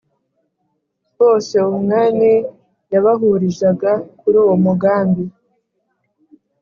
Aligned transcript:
Bose 1.19 1.55
umwami 1.75 2.31
yabahurizaga 2.93 3.91
kuri 4.19 4.35
uwo 4.43 4.55
mugambi. 4.65 5.23